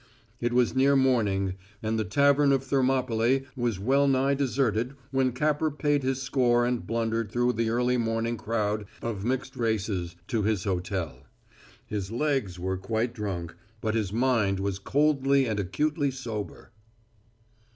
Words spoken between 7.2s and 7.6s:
through